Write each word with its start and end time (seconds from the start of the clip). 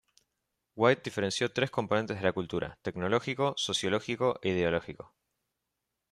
White 0.75 1.03
diferenció 1.03 1.51
tres 1.53 1.69
componentes 1.69 2.17
de 2.17 2.23
la 2.23 2.33
cultura: 2.33 2.79
tecnológico, 2.81 3.53
sociológico 3.55 4.39
e 4.41 4.49
ideológico. 4.49 5.13